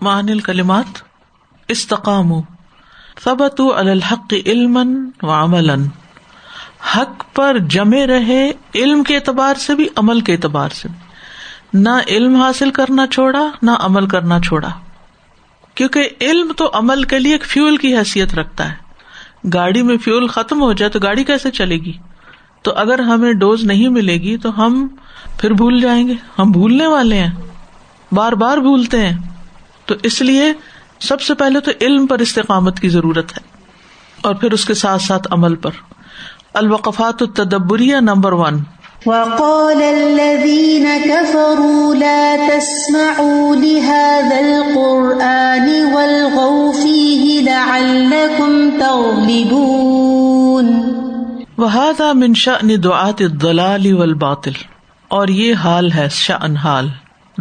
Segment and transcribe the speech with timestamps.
[0.00, 0.98] مان کلمات
[1.68, 2.32] استقام
[3.24, 4.78] ثبت الحق علم
[5.22, 5.70] و عمل
[6.96, 10.98] حق پر جمے رہے علم کے اعتبار سے بھی، عمل کے اعتبار سے بھی.
[11.80, 14.68] نہ علم حاصل کرنا چھوڑا، نہ عمل کرنا چھوڑا.
[15.74, 18.74] کیونکہ علم تو عمل کے لیے ایک فیول کی حیثیت رکھتا ہے.
[19.54, 21.92] گاڑی میں فیول ختم ہو جائے تو گاڑی کیسے چلے گی؟
[22.62, 24.88] تو اگر ہمیں ڈوز نہیں ملے گی تو ہم
[25.38, 27.30] پھر بھول جائیں گے، ہم بھولنے والے ہیں،
[28.12, 29.18] بار بار بھولتے ہیں.
[29.90, 30.52] تو اس لیے
[31.00, 33.40] سب سے پہلے تو علم پر استقامت کی ضرورت ہے
[34.20, 35.70] اور پھر اس کے ساتھ ساتھ عمل پر۔
[36.54, 38.58] الوقفات التدبریہ نمبر ون۔
[39.06, 50.66] وقال الذين كفروا لا تسمعوا لهذا القرآن والغوا فيه لعلكم تغلبون۔
[51.58, 54.52] وهذا من شأن دعاة الضلال والباطل۔
[55.08, 56.88] اور یہ حال ہے شأن حال۔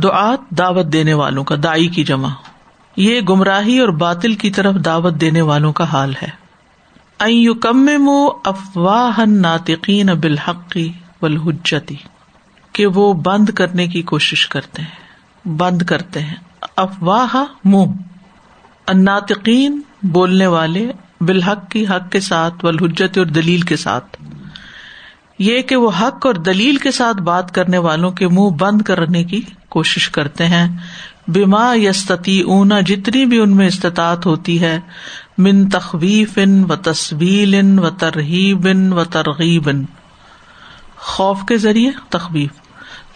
[0.04, 2.30] دعات دعوت دینے والوں کا دائی کی جمع۔
[2.98, 6.40] یہ گمراہی اور باطل کی طرف دعوت دینے والوں کا حال ہے۔
[7.62, 7.90] کم
[8.46, 11.96] افواہ ناطقین بالحقی والحجتی
[12.74, 16.36] کہ وہ بند کرنے کی کوشش کرتے ہیں، بند کرتے ہیں۔
[16.76, 17.92] افواہ منہ
[18.94, 24.18] ناطقین بولنے والے بالحق کی حق کے ساتھ والحجت اور دلیل کے ساتھ۔
[25.40, 29.24] یہ کہ وہ حق اور دلیل کے ساتھ بات کرنے والوں کے منہ بند کرنے
[29.24, 30.78] کی کوشش کرتے ہیں۔
[31.28, 34.80] بیما یستتی اونا جتنی بھی ان میں استطاعت ہوتی ہے،
[35.38, 39.86] من تخویف ان و تصویل ان و ترغیب ان و ترغیب ان
[40.98, 42.52] خوف کے ذریعے تخویف۔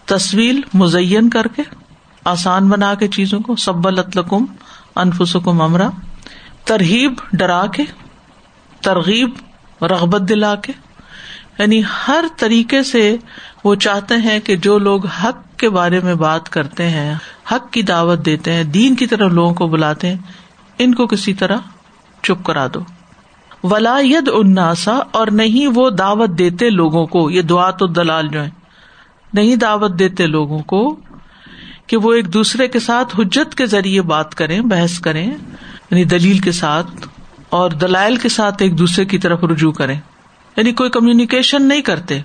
[0.06, 1.62] تصویل مزین کر کے،
[2.26, 4.46] آسان بنا کے چیزوں کو سب لطلقم
[4.96, 5.90] انفسکم امرا۔
[6.66, 7.84] ترغیب ڈرا کے،
[8.82, 9.30] ترغیب،
[9.84, 10.74] رغبت دلا کے۔
[11.60, 13.18] یعنی ہر طریقے سے
[13.64, 17.14] وہ چاہتے ہیں کہ جو لوگ حق کے بارے میں بات کرتے ہیں،
[17.52, 20.18] حق کی دعوت دیتے ہیں، دین کی طرف لوگوں کو بلاتے ہیں،
[20.80, 21.58] ان کو کسی طرح
[22.24, 22.80] چپ کرا دو۔
[23.64, 28.44] ولا ید اناسا اور نہیں وہ دعوت دیتے لوگوں کو، یہ دعا تو دلال جو
[28.44, 28.50] ہے۔
[29.34, 31.00] نہیں دعوت دیتے لوگوں کو
[31.88, 35.32] کہ وہ ایک دوسرے کے ساتھ حجت کے ذریعے بات کریں، بحث کریں
[35.92, 37.08] یعنی دلیل کے ساتھ
[37.50, 40.00] اور دلائل کے ساتھ ایک دوسرے کی طرف رجوع کریں۔
[40.58, 42.20] یعنی کوئی کمیونیکیشن نہیں کرتے۔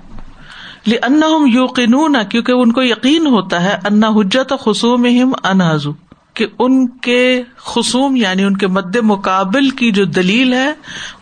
[0.86, 5.06] ان یوقنون کیونکہ ان کو یقین ہوتا ہے انا حجت خصوم
[5.44, 5.92] انحضو
[6.34, 10.72] کہ ان کے خصوم یعنی ان کے مد مقابل کی جو دلیل ہے،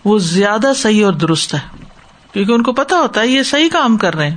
[0.04, 1.58] وہ زیادہ صحیح اور درست ہے۔
[2.32, 4.36] کیونکہ ان کو پتا ہوتا ہے، یہ صحیح کام کر رہے ہیں۔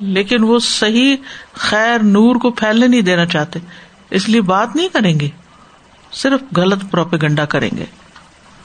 [0.00, 1.16] لیکن وہ صحیح
[1.52, 3.58] خیر، نور کو پھیلنے نہیں دینا چاہتے۔
[4.10, 5.28] اس لیے بات نہیں کریں گے،
[6.12, 7.84] صرف غلط پروپیگنڈا کریں گے۔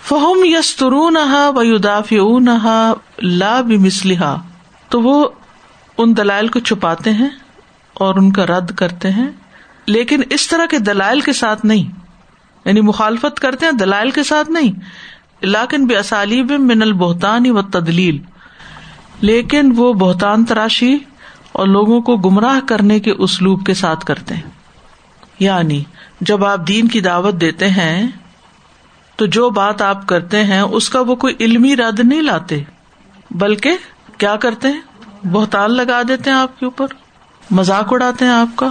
[0.03, 1.17] فہم یسترون
[1.55, 2.13] و یداف
[3.21, 4.35] لا بسلحا
[4.89, 5.27] تو وہ
[5.97, 7.29] ان دلائل کو چھپاتے ہیں
[7.93, 9.27] اور ان کا رد کرتے ہیں،
[9.85, 11.91] لیکن اس طرح کے دلائل کے ساتھ نہیں۔
[12.65, 14.71] یعنی مخالفت کرتے ہیں، دلائل کے ساتھ نہیں۔
[15.41, 18.17] لاکن بے اسالیب من البہتان و تدلیل
[19.21, 20.97] لیکن وہ بہتان تراشی
[21.51, 24.49] اور لوگوں کو گمراہ کرنے کے اسلوب کے ساتھ کرتے ہیں۔
[25.39, 25.83] یعنی
[26.21, 28.07] جب آپ دین کی دعوت دیتے ہیں
[29.21, 32.63] تو جو بات آپ کرتے ہیں، اس کا وہ کوئی علمی رد نہیں لاتے۔
[33.31, 33.77] بلکہ
[34.17, 34.81] کیا کرتے ہیں؟
[35.27, 36.87] بہتان لگا دیتے ہیں آپ کے اوپر۔
[37.51, 38.69] مزاق اڑاتے ہیں آپ کا۔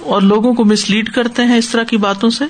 [0.00, 2.44] اور لوگوں کو مس لیڈ کرتے ہیں اس طرح کی باتوں سے۔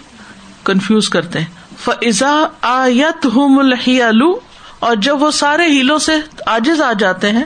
[0.64, 1.46] کنفیوز کرتے ہیں۔
[1.78, 3.58] فضا آیت ہوں
[4.00, 4.38] الو
[4.78, 6.12] اور جب وہ سارے ہیلوں سے
[6.46, 7.44] آجز آ جاتے ہیں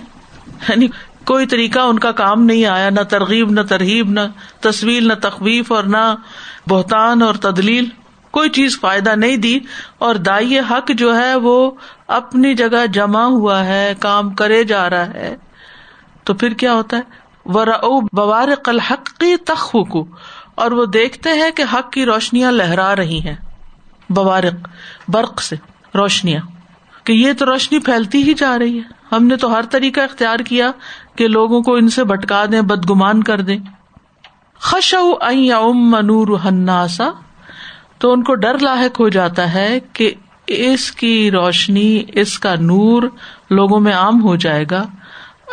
[0.69, 0.89] یعنی
[1.25, 4.21] کوئی طریقہ ان کا کام نہیں آیا، نہ ترغیب نہ ترغیب نہ
[4.61, 6.15] تصویر نہ تخویف، اور نہ
[6.69, 8.02] بہتان اور تدلیل۔
[8.33, 9.61] کوئی چیز فائدہ نہیں دی
[9.99, 11.71] اور دائی حق جو ہے وہ
[12.07, 15.37] اپنی جگہ جمع ہوا ہے، کام کرے جا رہا ہے۔
[16.25, 17.03] تو پھر کیا ہوتا ہے؟
[17.47, 18.49] وہ بوار
[18.91, 19.77] حق کی تخ
[20.55, 23.37] اور وہ دیکھتے ہیں کہ حق کی روشنیاں لہرا رہی ہیں۔
[24.11, 24.69] بوارق،
[25.09, 25.57] برق سے
[25.95, 26.43] روشنیاں۔
[27.05, 30.39] کہ یہ تو روشنی پھیلتی ہی جا رہی ہے۔ ہم نے تو ہر طریقہ اختیار
[30.39, 30.71] کیا
[31.17, 33.59] کہ لوگوں کو ان سے بھٹکا دیں، بدگمان کر دیں۔
[34.59, 37.11] خش ام منور ہناسا
[38.03, 40.15] تو ان کو ڈر لاحق ہو جاتا ہے کہ
[40.47, 43.03] اس کی روشنی، اس کا نور
[43.51, 44.87] لوگوں میں عام ہو جائے گا۔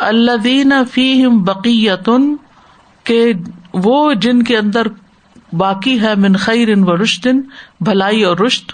[0.00, 2.36] اللہ دین فیم بقیتن،
[3.04, 3.32] کہ
[3.74, 4.86] وہ جن کے اندر
[5.52, 7.40] باقی ہے من خیر ان و رشتن
[7.80, 8.72] بھلائی اور رشت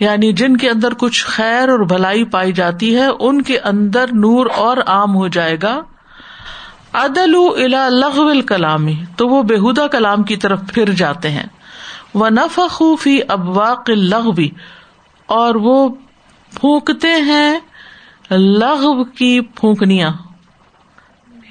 [0.00, 4.46] یعنی جن کے اندر کچھ خیر اور بھلائی پائی جاتی ہے، ان کے اندر نور
[4.56, 5.80] اور عام ہو جائے گا۔
[6.92, 11.46] عدل الا لغو کلامی تو وہ بےحدا کلام کی طرف پھر جاتے ہیں۔
[12.14, 14.48] وہ نف خوفی ابواق لغوی
[15.26, 15.88] اور وہ
[16.60, 17.60] پھونکتے ہیں
[18.30, 20.10] لغو کی پھونکنیاں۔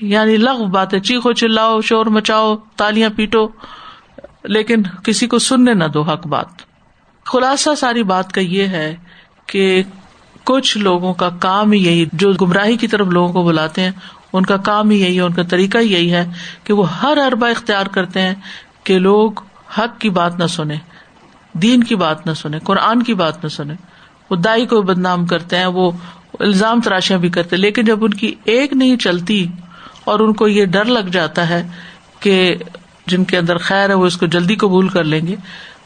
[0.02, 3.48] یعنی لغو باتیں، چیخو، چلاؤ، شور مچاؤ، تالیاں پیٹو،
[4.44, 6.48] لیکن کسی کو سننے نہ دو حق بات۔
[7.26, 8.96] خلاصہ ساری بات کا یہ ہے
[9.46, 9.84] کہ
[10.44, 13.92] کچھ لوگوں کا کام ہی یہی، جو گمراہی کی طرف لوگوں کو بلاتے ہیں،
[14.34, 16.32] ان کا کام ہی یہی ہے، ان کا طریقہ ہی یہی ہے
[16.64, 18.36] کہ وہ ہر اربا اختیار کرتے ہیں
[18.84, 19.32] کہ لوگ
[19.78, 20.78] حق کی بات نہ سنیں
[21.54, 23.76] دین کی بات نہ سنیں قرآن کی بات نہ سنیں
[24.30, 25.92] وہ دائی کو بدنام کرتے ہیں، وہ
[26.40, 29.48] الزام تراشیاں بھی کرتے لیکن جب ان کی ایک نہیں چلتی
[30.04, 31.68] اور ان کو یہ ڈر لگ جاتا ہے
[32.20, 32.56] کہ
[33.08, 35.36] جن کے اندر خیر ہے، وہ اس کو جلدی قبول کر لیں گے،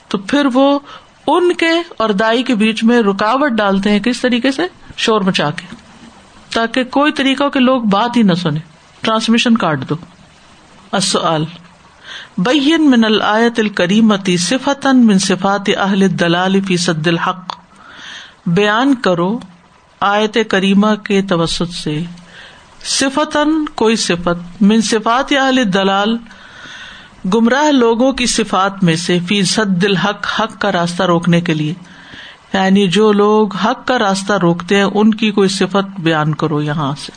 [0.08, 0.80] تو پھر وہ
[1.28, 4.62] ان کے اور دائی کے بیچ میں رکاوٹ ڈالتے ہیں، کس طریقے سے؟
[4.98, 5.76] شور مچا کے۔
[6.54, 8.60] تاکہ کوئی طریقہ کے لوگ بات ہی نہ سنے
[9.02, 9.96] ٹرانسمیشن کاٹ دو۔
[10.92, 11.44] اصل
[12.38, 17.58] بین من الآیت الکریمتی صفتن من صفات اہل دلال فی صد الحق۔
[18.46, 19.40] بیان کرو
[20.00, 22.04] آیت کریمہ کے توسط سے۔
[22.84, 26.18] صفتن کوئی صفت من صفات اہل دلال
[27.34, 31.74] گمراہ لوگوں کی صفات میں سے فی صد الحق، حق کا راستہ روکنے کے لیے۔
[32.54, 36.94] یعنی جو لوگ حق کا راستہ روکتے ہیں، ان کی کوئی صفت بیان کرو یہاں
[37.06, 37.12] سے۔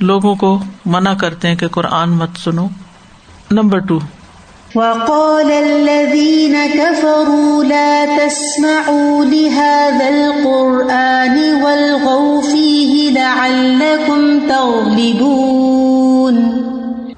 [0.00, 2.68] لوگوں کو منع کرتے ہیں کہ قرآن مت سنو۔
[3.50, 3.98] Number two.
[4.74, 16.34] وقال الذين كفروا لا تسمعوا لهذا القرآن والغوا فيه لعلكم تغلبون.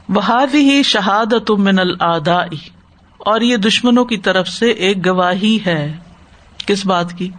[0.09, 2.47] وهذه شهادة من الآداء،
[3.19, 5.97] اور یہ دشمنوں کی طرف سے ایک گواہی ہے۔
[6.67, 7.31] کس بات کی؟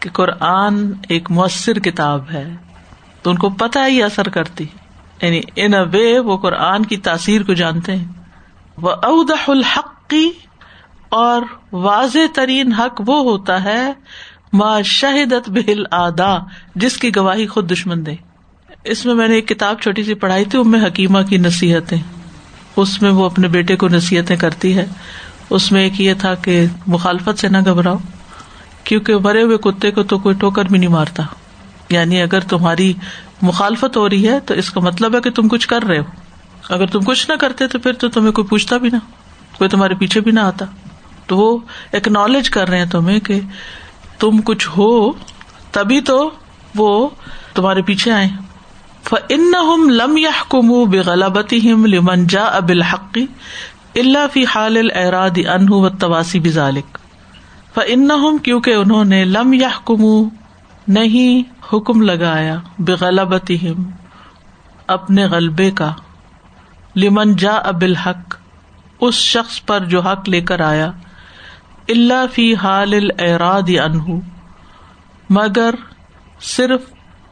[0.00, 2.54] کہ قرآن ایک مؤثر کتاب ہے۔
[3.22, 4.66] تو ان کو پتہ ہی اثر کرتی۔
[5.22, 8.23] یعنی ان وے وہ قرآن کی تاثیر کو جانتے ہیں۔
[8.78, 10.30] وہ اودہ الحق کی
[11.08, 11.42] اور
[11.72, 13.92] واضح ترین حق وہ ہوتا ہے،
[14.52, 16.36] ما شہدت بہل آدا
[16.74, 18.14] جس کی گواہی خود دشمن دے۔
[18.84, 21.98] اس میں میں نے ایک کتاب چھوٹی سی پڑھائی تھی، ام حکیمہ کی نصیحتیں۔
[22.76, 24.86] اس میں وہ اپنے بیٹے کو نصیحتیں کرتی ہے۔
[25.50, 27.96] اس میں ایک یہ تھا کہ مخالفت سے نہ گھبراؤ،
[28.84, 31.22] کیونکہ مرے ہوئے کتے کو تو کوئی ٹوکر بھی نہیں مارتا۔
[31.90, 32.92] یعنی اگر تمہاری
[33.42, 36.23] مخالفت ہو رہی ہے، تو اس کا مطلب ہے کہ تم کچھ کر رہے ہو۔
[36.68, 38.96] اگر تم کچھ نہ کرتے تو پھر تو تمہیں کوئی پوچھتا بھی نہ،
[39.58, 40.64] کوئی تمہارے پیچھے بھی نہ آتا۔
[41.26, 41.58] تو وہ
[41.92, 43.40] اکنالج کر رہے ہیں تمہیں کہ
[44.18, 45.12] تم کچھ ہو،
[45.70, 46.30] تبھی تو
[46.74, 47.08] وہ
[47.54, 48.28] تمہارے پیچھے آئے۔
[49.28, 49.52] ان
[49.90, 51.00] لم یا کم بے
[51.58, 53.26] ہم لمن جا اب الحقی
[53.94, 56.98] اللہ فی حال الراد ان و تواسی بزالک
[57.74, 60.28] ف ان کیونکہ انہوں نے لم یا کم
[60.88, 63.90] نہیں حکم لگایا بے غلابتی ہم
[64.86, 65.92] اپنے غلبے کا۔
[66.96, 68.36] لمن جا اب الحق
[69.00, 70.90] اس شخص پر جو حق لے کر آیا
[71.88, 74.18] اللہ فی حال الراد انہ
[75.30, 75.74] مگر
[76.40, 76.80] صرف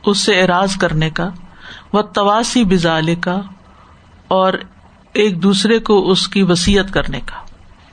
[0.06, 1.30] اس سے اراض کرنے کا،
[1.92, 3.40] و تواسی بزال کا
[4.28, 4.52] اور
[5.12, 7.36] ایک دوسرے کو اس کی وسیعت کرنے کا۔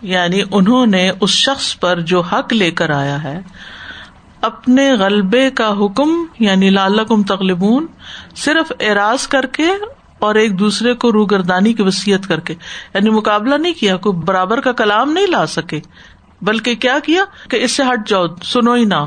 [0.02, 3.40] یعنی انہوں نے اس شخص پر جو حق لے کر آیا ہے،
[4.42, 7.88] اپنے غلبے کا حکم یعنی لال تغلبون،
[8.36, 9.68] صرف اراض کر کے
[10.20, 12.56] اور ایک دوسرے کو روگردانی کی وسیعت کر کے
[12.94, 15.80] یعنی مقابلہ نہیں کیا، کوئی برابر کا کلام نہیں لا سکے۔
[16.42, 19.06] بلکہ کیا کیا؟ کہ اس سے ہٹ جاؤ، سنو ہی نہ۔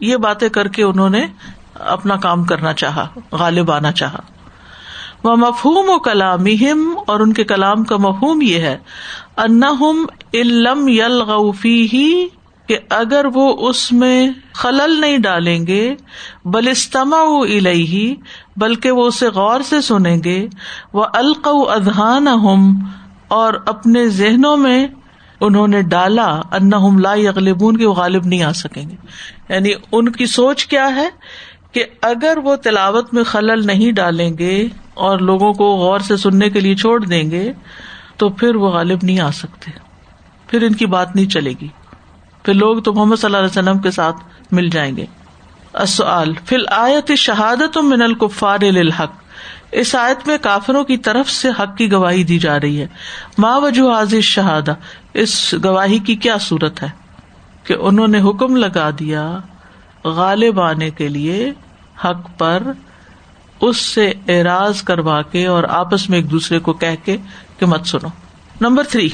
[0.00, 1.26] یہ باتیں کر کے انہوں نے
[1.74, 4.20] اپنا کام کرنا چاہا، غالب آنا چاہا۔
[5.24, 6.44] وہ مفہوم و کلام
[7.06, 8.78] اور ان کے کلام کا مفہوم یہ ہے
[9.36, 9.60] ان
[10.34, 12.26] علم یل غفی ہی
[12.68, 15.94] کہ اگر وہ اس میں خلل نہیں ڈالیں گے
[16.44, 18.14] بلستما الہی
[18.56, 20.48] بلکہ وہ اسے غور سے سنیں گے
[20.92, 22.78] وہ الق ادہان ہم
[23.28, 24.86] اور اپنے ذہنوں میں
[25.40, 26.70] انہوں نے ڈالا ان
[27.02, 28.96] لا اغلبون کے وہ غالب نہیں آ سکیں گے۔
[29.48, 31.08] یعنی ان کی سوچ کیا ہے
[31.72, 36.50] کہ اگر وہ تلاوت میں خلل نہیں ڈالیں گے اور لوگوں کو غور سے سننے
[36.50, 37.52] کے لیے چھوڑ دیں گے،
[38.16, 39.70] تو پھر وہ غالب نہیں آ سکتے۔
[40.46, 41.68] پھر ان کی بات نہیں چلے گی۔
[42.48, 44.16] پھر لوگ تو محمد صلی اللہ علیہ وسلم کے ساتھ
[44.50, 45.06] مل جائیں گے۔
[46.46, 49.12] فی آیت شہادت من الکفار الحق
[49.72, 52.86] اس آیت میں کافروں کی طرف سے حق کی گواہی دی جا رہی ہے۔
[53.38, 54.74] ماں وجہ حاضر شہادہ
[55.14, 56.88] اس گواہی کی کیا صورت ہے؟
[57.64, 59.38] کہ انہوں نے حکم لگا دیا
[60.04, 61.52] غالب آنے کے لیے
[62.04, 62.62] حق پر،
[63.60, 67.16] اس سے اعراض کروا کے اور آپس میں ایک دوسرے کو کہہ کے
[67.58, 68.08] کہ مت سنو۔
[68.60, 69.08] Number three.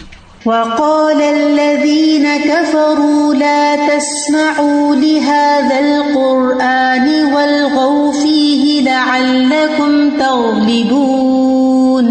[0.46, 12.10] وقال الذين كفروا لا تسمعوا لهذا القرآن والغوا فيه لعلكم تغلبون.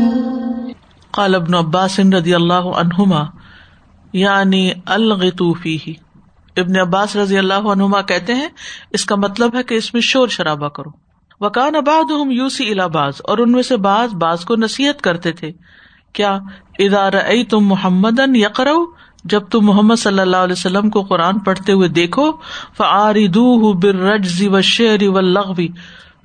[1.12, 3.24] قال ابن عباس رضی اللہ عنہما
[4.14, 5.94] یعنی الغتو فيه
[6.58, 8.50] ابن عباس رضی اللہ عنہما کہتے ہیں،
[8.92, 10.90] اس کا مطلب ہے کہ اس میں شور شرابہ کرو.
[11.46, 15.52] وکان اباد یوسی الاباز اور ان میں سے بعض بعض کو نصیحت کرتے تھے۔
[16.14, 16.40] کیا
[16.80, 17.14] ادار
[17.50, 18.86] تم محمد یقرو
[19.24, 22.32] جب تم محمد صلی اللہ علیہ وسلم کو قرآن پڑھتے ہوئے دیکھو
[23.74, 25.68] بر رج و شعر و لغوی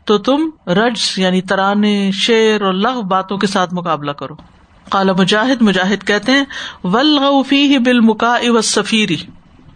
[0.05, 4.35] تو تم رج یعنی ترانے، شعر اور لغ باتوں کے ساتھ مقابلہ کرو۔
[4.91, 6.45] کالا مجاہد مجاہد کہتے ہیں
[6.85, 9.17] ولغفی ہی بال مکا و سفیری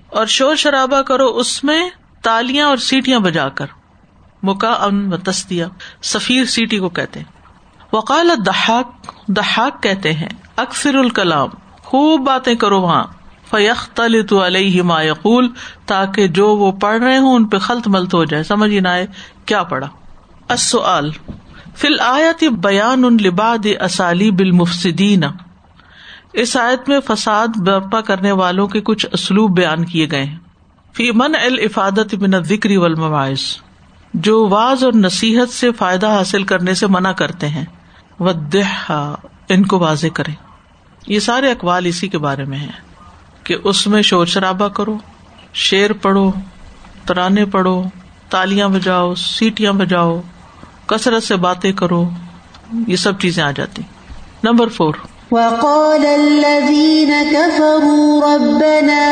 [0.08, 1.90] اور شور شرابہ کرو، اس میں
[2.22, 3.66] تالیاں اور سیٹیاں بجا کر۔
[4.42, 5.32] مکا ان و
[6.02, 7.26] سفیر سیٹی کو کہتے ہیں۔
[7.92, 11.48] وقال دہاک دہاک کہتے ہیں، اکثر الکلام،
[11.82, 13.04] خوب باتیں کرو وہاں۔
[13.50, 14.00] فیخ
[14.46, 15.48] علیہ ما یقول،
[15.86, 19.06] تاکہ جو وہ پڑھ رہے ہوں ان پہ خلط ملت ہو جائے۔ سمجھ نہ آئے
[19.46, 19.88] کیا پڑھا۔
[20.48, 21.10] السؤال،
[21.76, 25.24] فی الآیت بیان ان لباد اسالی بالمفسدین
[26.32, 30.38] اس آیت میں فساد برپا کرنے والوں کے کچھ اسلوب بیان کیے گئے ہیں۔
[30.92, 33.40] فی من الافادت من الذکر والمواعظ۔
[34.14, 37.64] جو واز اور نصیحت سے فائدہ حاصل کرنے سے منع کرتے ہیں۔
[38.22, 39.14] ودحا
[39.48, 40.32] ان کو واضح کرے
[41.06, 42.72] یہ سارے اقوال اسی کے بارے میں ہیں
[43.44, 44.98] کہ اس میں شور شرابہ کرو،
[45.54, 46.32] شیر پڑھو،
[47.06, 47.82] ترانے پڑھو،
[48.28, 50.20] تالیاں بجاؤ، سیٹیاں بجاؤ،
[50.86, 52.10] کثرت سے باتیں کرو،
[52.86, 53.82] یہ سب چیزیں آ جاتی۔
[54.42, 54.94] نمبر فور
[55.32, 59.04] وقال الذين كفروا ربنا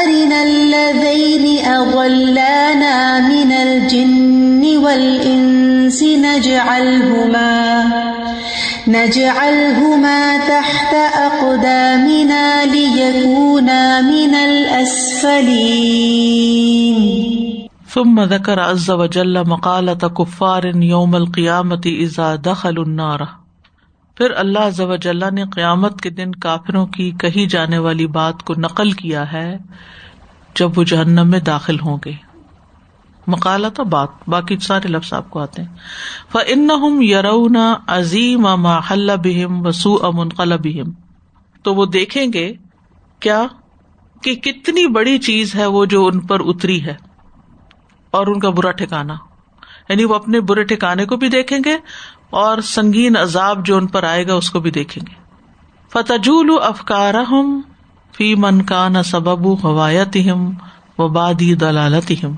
[0.00, 7.84] أرنا الذين أضلانا من الجن والإنس نجعلهما
[8.88, 10.94] نجعلهما تحت
[11.28, 15.68] أقدامنا ليكونا من الأسفلين.
[17.88, 23.47] ثم ذكر عز وجل مقالة كفار يوم القيامة إذا دخلوا النار.
[24.18, 24.80] پھر اللہ عز
[25.32, 29.58] نے قیامت کے دن کافروں کی کہی جانے والی بات کو نقل کیا ہے
[30.54, 32.12] جب وہ جہنم میں داخل ہوں گے۔
[33.26, 35.68] مکالا تو بات، باقی سارے لفظ آپ کو آتے ہیں۔
[36.32, 40.92] فن یرونا عظیم محل بہم وسو امنقل بہم
[41.62, 42.52] تو وہ دیکھیں گے
[43.20, 43.46] کیا؟
[44.22, 46.94] کہ کتنی بڑی چیز ہے وہ جو ان پر اتری ہے
[48.10, 49.14] اور ان کا برا ٹھکانا۔
[49.88, 51.76] یعنی وہ اپنے برے ٹھکانے کو بھی دیکھیں گے
[52.30, 55.14] اور سنگین عذاب جو ان پر آئے گا اس کو بھی دیکھیں گے۔
[55.92, 57.14] فتجول افکار
[58.16, 60.50] فی من کا نہ سبب حوایت ہم
[60.98, 62.34] و بادی دلالت ہم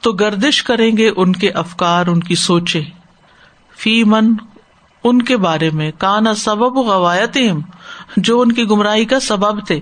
[0.00, 2.82] تو گردش کریں گے ان کے افکار، ان کی سوچے
[3.76, 4.34] فی من،
[5.04, 7.38] ان کے بارے میں۔ کانا سبب غوایت
[8.16, 9.80] جو ان کی گمراہی کا سبب تھے۔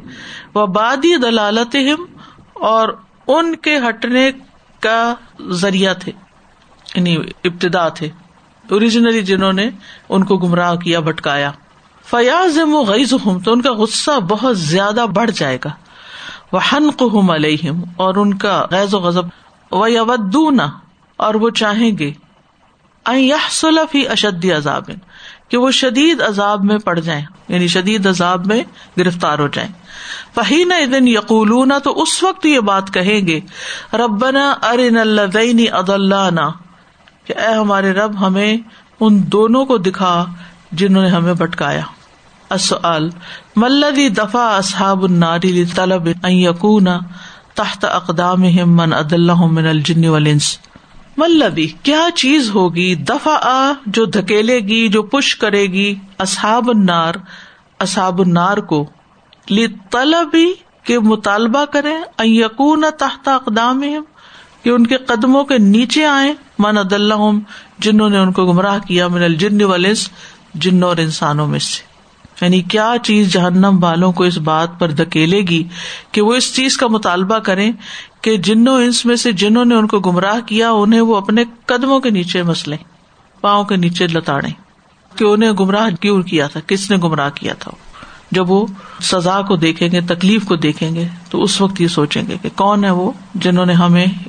[0.55, 1.77] وہ بادی دلالت
[2.55, 2.89] اور
[3.27, 4.31] ان کے ہٹنے
[4.81, 5.15] کا
[5.51, 6.13] ذریعہ تھے۔
[6.95, 8.09] یعنی ابتدا تھے۔
[8.71, 9.71] اوریجنلی جنہوں نے
[10.09, 11.51] ان کو گمراہ کیا، بھٹکایا۔
[12.05, 15.71] فیاض غیز ہوں تو ان کا غصہ بہت زیادہ بڑھ جائے گا۔
[16.53, 19.25] وہ ہن کو علیہم اور ان کا غیظ و غذب
[19.71, 19.89] وہ
[21.17, 22.13] اور وہ چاہیں گے۔
[24.09, 24.91] اشد عذاب،
[25.49, 28.63] کہ وہ شدید عذاب میں پڑ جائیں۔ یعنی شدید عذاب میں
[28.99, 29.71] گرفتار ہو جائیں۔
[30.35, 33.41] فہین دن یقول تو اس وقت یہ بات کہیں گے۔
[33.93, 35.89] ربنا ارن اللہ اد
[37.27, 38.57] کہ اے ہمارے رب، ہمیں
[39.01, 40.15] ان دونوں کو دکھا
[40.73, 41.83] جنہوں نے ہمیں بٹکایا
[43.57, 46.89] ملدی دفاع اصحاب الناری طلب یقون
[47.55, 50.57] تحت اقدام من اد اللہ من الجن ولنس
[51.19, 57.15] ملبی کیا چیز ہوگی دفاع جو دھکیلے گی، جو پش کرے گی اصحاب النار
[57.81, 58.85] اصحاب النار کو؟
[59.49, 59.67] لی
[60.85, 61.95] کے مطالبہ کرے
[62.27, 63.83] یقون تحت اقدام
[64.63, 66.93] کہ ان کے قدموں کے نیچے آئے من اد
[67.79, 70.09] جنہوں نے ان کو گمراہ کیا من الجن ولنس
[70.55, 71.93] جنوں اور انسانوں میں سے۔
[72.41, 75.65] یعنی کیا چیز جہنم والوں کو اس بات پر دکیلے گی
[76.13, 77.71] کہ وہ اس چیز کا مطالبہ کرے
[78.21, 82.01] کہ جنوں انس میں سے جنہوں نے ان کو گمراہ کیا، انہیں وہ اپنے قدموں
[82.01, 82.77] کے نیچے مسلے
[83.41, 84.49] پاؤں کے نیچے لتاڑے
[85.17, 87.71] کہ انہیں گمراہ کیوں کیا تھا؟ کس نے گمراہ کیا تھا؟
[88.31, 88.67] جب وہ
[89.01, 92.49] سزا کو دیکھیں گے، تکلیف کو دیکھیں گے، تو اس وقت یہ سوچیں گے کہ
[92.57, 94.07] کون ہے وہ جنہوں نے ہمیں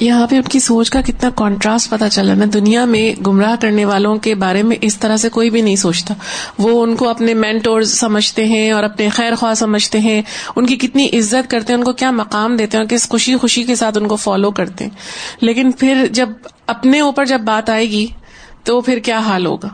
[0.00, 3.84] یہاں پہ ان کی سوچ کا کتنا کانٹراسٹ پتا چلا۔ نا دنیا میں گمراہ کرنے
[3.84, 6.14] والوں کے بارے میں اس طرح سے کوئی بھی نہیں سوچتا۔
[6.58, 10.22] وہ ان کو اپنے مینٹور سمجھتے ہیں اور اپنے خیر خواہ سمجھتے ہیں۔
[10.56, 13.62] ان کی کتنی عزت کرتے ہیں، ان کو کیا مقام دیتے ہیں کس خوشی خوشی
[13.62, 14.90] کے ساتھ ان کو فالو کرتے ہیں۔
[15.40, 16.28] لیکن پھر جب
[16.66, 18.06] اپنے اوپر جب بات آئے گی،
[18.64, 19.68] تو پھر کیا حال ہوگا؟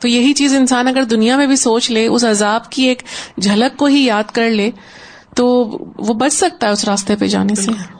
[0.00, 3.02] تو یہی چیز انسان اگر دنیا میں بھی سوچ لے، اس عذاب کی ایک
[3.42, 4.70] جھلک کو ہی یاد کر لے،
[5.34, 5.46] تو
[5.98, 7.95] وہ بچ سکتا ہے اس راستے پہ جانے سے۔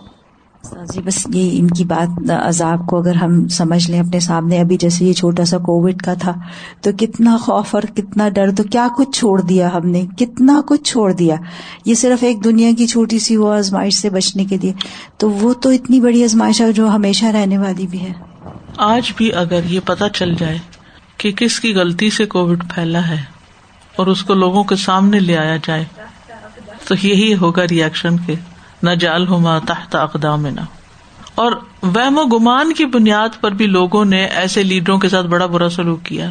[0.93, 4.77] جی بس یہ ان کی بات عذاب کو اگر ہم سمجھ لیں اپنے سامنے، ابھی
[4.77, 6.33] جیسے یہ چھوٹا سا کووڈ کا تھا،
[6.81, 10.83] تو کتنا خوف اور کتنا ڈر، تو کیا کچھ چھوڑ دیا ہم نے؟ کتنا کچھ
[10.85, 11.37] چھوڑ دیا؟
[11.85, 14.73] یہ صرف ایک دنیا کی چھوٹی سی وہ آزمائش سے بچنے کے لیے،
[15.17, 18.13] تو وہ تو اتنی بڑی آزمائش ہے جو ہمیشہ رہنے والی بھی ہے۔
[18.77, 20.59] آج بھی اگر یہ پتا چل جائے
[21.17, 23.23] کہ کس کی غلطی سے کووڈ پھیلا ہے
[23.97, 25.85] اور اس کو لوگوں کے سامنے لے آیا جائے،
[26.89, 28.35] تو یہی ہوگا ریئیکشن کے۔
[28.88, 30.61] نہ جال ہو ماں تحت اقدام نہ
[31.35, 31.52] اور
[31.83, 35.69] وہم و گمان کی بنیاد پر بھی لوگوں نے ایسے لیڈروں کے ساتھ بڑا برا
[35.69, 36.31] سلوک کیا۔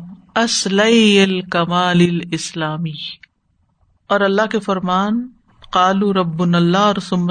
[4.09, 5.27] اور اللہ کے فرمان
[5.71, 7.31] قالو رب اللہ اور ثم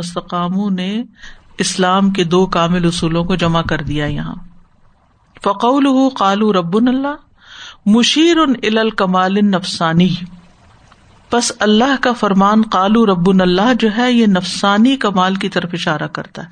[0.69, 1.03] نے
[1.57, 4.35] اسلام کے دو کامل اصولوں کو جمع کر دیا یہاں۔
[5.43, 7.15] فقول قالو رب اللہ،
[7.85, 10.15] مشیر ان الکمال نفسانی
[11.31, 16.07] بس اللہ کا فرمان قالو رب اللہ جو ہے، یہ نفسانی کمال کی طرف اشارہ
[16.07, 16.49] کرتا ہے۔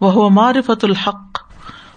[0.00, 1.38] وہ معرفت الحق،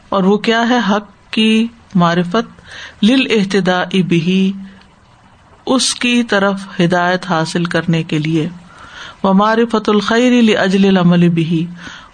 [0.09, 4.53] اور وہ کیا ہے؟ حق کی معرفت۔ لل احتدا بھی
[5.65, 8.49] اس کی طرف ہدایت حاصل کرنے کے لیے۔
[9.23, 11.65] وہ معرفت الخیر اجل العمل بھی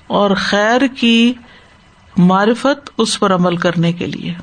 [0.08, 1.34] اور خیر کی
[2.18, 4.34] معرفت اس پر عمل کرنے کے لیے۔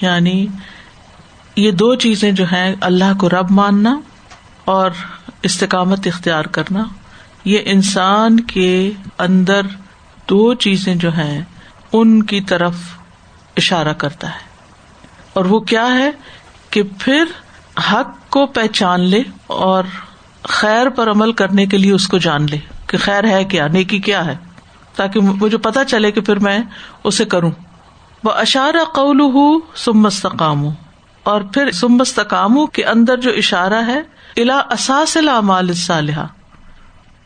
[0.00, 0.46] یعنی
[1.56, 4.00] یہ دو چیزیں جو ہیں، اللہ کو رب ماننا
[4.64, 4.90] اور
[5.42, 6.84] استقامت اختیار کرنا۔
[7.44, 9.60] یہ انسان کے اندر
[10.28, 11.40] دو چیزیں جو ہیں،
[11.92, 12.74] ان کی طرف
[13.56, 14.50] اشارہ کرتا ہے۔
[15.32, 16.10] اور وہ کیا ہے؟
[16.70, 17.24] کہ پھر
[17.92, 19.84] حق کو پہچان لے اور
[20.42, 23.98] خیر پر عمل کرنے کے لیے اس کو جان لے کہ خیر ہے کیا، نیکی
[23.98, 24.36] کیا ہے،
[24.96, 26.58] تاکہ مجھے پتا چلے کہ پھر میں
[27.04, 27.50] اسے کروں۔
[28.24, 30.68] وہ اشارہ قول ہوں سمستقام
[31.22, 34.00] اور پھر سمستقام کے اندر جو اشارہ ہے
[34.36, 36.26] الا اساس العمال صالحہ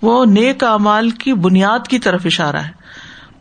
[0.02, 2.70] وہ نیک امال کی بنیاد کی طرف اشارہ ہے۔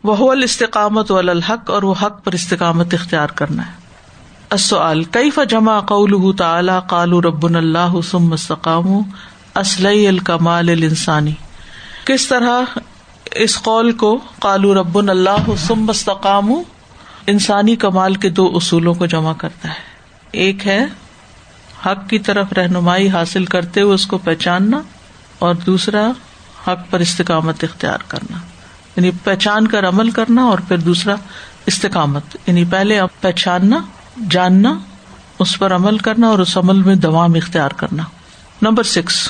[0.04, 3.83] وہ الاستقامت والحق اور وہ حق پر استقامت اختیار کرنا ہے۔
[4.54, 9.02] السؤال، کیف جمع قوله تعالی؟ قالوا ربنا اللہ ثم استقاموا.
[9.54, 11.32] اصلی الکمال الانسانی
[12.04, 12.78] کس طرح
[13.34, 16.52] اس قول کو کالو رب اللہ استقام
[17.26, 19.74] انسانی کمال کے دو اصولوں کو جمع کرتا ہے۔
[20.30, 20.86] ایک ہے
[21.86, 24.80] حق کی طرف رہنمائی حاصل کرتے ہوئے اس کو پہچاننا
[25.38, 26.10] اور دوسرا
[26.66, 28.36] حق پر استقامت اختیار کرنا۔
[28.96, 31.14] یعنی پہچان کر عمل کرنا اور پھر دوسرا
[31.66, 33.78] استقامت۔ یعنی پہلے پہچاننا
[34.30, 34.78] جاننا
[35.38, 38.02] اس پر عمل کرنا اور اس عمل میں دوام اختیار کرنا۔
[38.62, 39.28] Number six.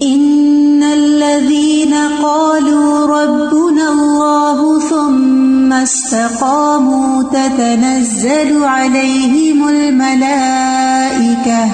[0.00, 11.66] ان الذين قالوا ربنا الله ثم استقاموا تتنزل عليهم الملائكه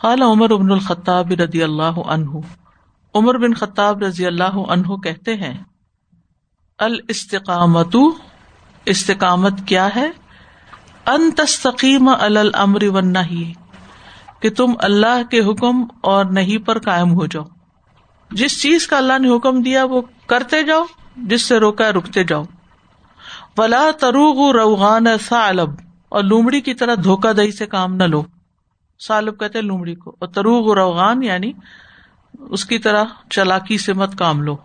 [0.00, 2.30] قال عمر بن الخطاب رضی اللہ عنہ۔
[3.14, 5.54] عمر بن خطاب رضی اللہ عنہ کہتے ہیں
[6.78, 7.96] الاستقامت
[8.86, 10.23] استقامت کیا ہے؟
[11.06, 12.80] ان تستقیم علی الامر
[14.40, 17.44] کہ تم اللہ کے حکم اور نہیں پر قائم ہو جاؤ۔
[18.30, 20.84] جس چیز کا اللہ نے حکم دیا، وہ کرتے جاؤ،
[21.16, 22.42] جس سے روکا رکتے جاؤ۔
[23.58, 25.70] ولا تروغ روغان سالب
[26.08, 28.24] اور لومڑی کی طرح دھوکا دہی سے کام نہ لو۔
[28.98, 31.52] سالب کہتے لومڑی کو۔ اور تروغ روغان یعنی
[32.38, 34.56] اس کی طرح چلاکی سے مت کام لو۔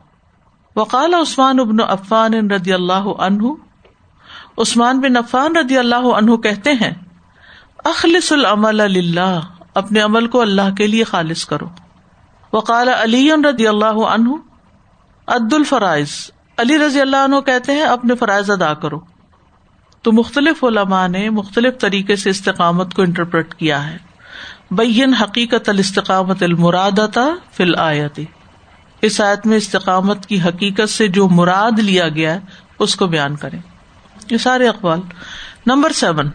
[0.75, 3.43] وقال عثمان ابن عفان ردی اللہ عنہ
[4.59, 6.93] عثمان بن عفان ردی اللہ عنہ کہتے ہیں،
[7.85, 9.39] اخلص العمل اللہ
[9.73, 11.65] اپنے عمل کو اللہ کے لیے خالص کرو۔
[12.53, 14.29] وقال علی رضی اللہ عنہ،
[15.27, 16.09] عد الفرائض۔
[16.57, 18.99] علی رضی اللہ عنہ کہتے ہیں، اپنے فرائض ادا کرو۔
[20.01, 23.97] تو مختلف علماء نے مختلف طریقے سے استقامت کو انٹرپریٹ کیا ہے۔
[24.71, 27.17] بین حقیقت الاستقامت المراد
[27.51, 28.19] فی الآیت۔
[29.01, 32.39] اس آیت میں استقامت کی حقیقت سے جو مراد لیا گیا ہے،
[32.79, 33.59] اس کو بیان کریں۔
[34.31, 34.99] یہ سارے اقوال۔
[35.65, 36.29] Number seven.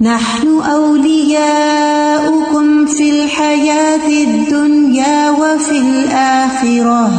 [0.00, 7.10] نحن أولياؤكم في الحياة الدنيا وفي الآخرة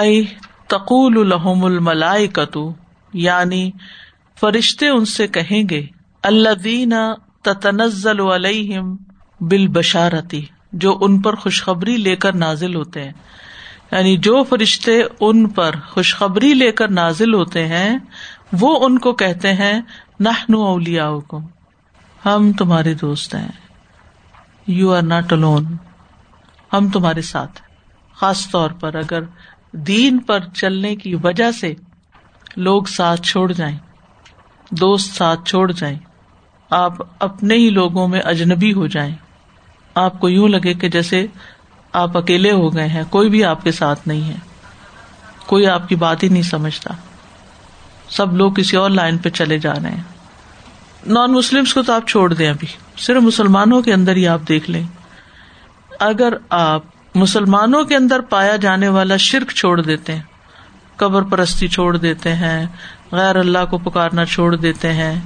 [0.00, 0.22] أي
[0.68, 1.66] تقول لهم
[3.12, 3.70] یعنی
[4.40, 5.86] فرشتے ان سے کہیں گے
[6.22, 6.92] الذین
[7.42, 8.96] تتنزل علیہم
[9.40, 13.12] بالبشارتی جو ان پر خوشخبری لے کر نازل ہوتے ہیں۔
[13.92, 17.98] یعنی جو فرشتے ان پر خوشخبری لے کر نازل ہوتے ہیں
[18.52, 19.80] وہ ان کو کہتے ہیں
[20.20, 21.46] نحن اولیاؤکم،
[22.24, 23.48] ہم تمہارے دوست ہیں۔
[24.66, 25.76] یو آر ناٹ الون
[26.72, 27.62] ہم تمہارے ساتھ
[28.14, 29.22] خاص طور پر اگر
[29.72, 31.74] دین پر چلنے کی وجہ سے
[32.56, 33.78] لوگ ساتھ چھوڑ جائیں،
[34.70, 35.98] دوست ساتھ چھوڑ جائیں،
[36.70, 39.14] آپ اپنے ہی لوگوں میں اجنبی ہو جائیں۔
[39.94, 41.26] آپ کو یوں لگے کہ جیسے
[41.92, 44.38] آپ اکیلے ہو گئے ہیں، کوئی بھی آپ کے ساتھ نہیں ہے۔
[45.46, 46.94] کوئی آپ کی بات ہی نہیں سمجھتا۔
[48.10, 50.02] سب لوگ کسی اور لائن پہ چلے جا رہے ہیں۔
[51.06, 52.66] نان مسلم کو تو آپ چھوڑ دیں ابھی۔
[52.98, 54.82] صرف مسلمانوں کے اندر ہی آپ دیکھ لیں۔
[56.00, 56.82] اگر آپ
[57.14, 60.22] مسلمانوں کے اندر پایا جانے والا شرک چھوڑ دیتے ہیں،
[60.96, 62.66] قبر پرستی چھوڑ دیتے ہیں،
[63.12, 65.20] غیر اللہ کو پکارنا چھوڑ دیتے ہیں،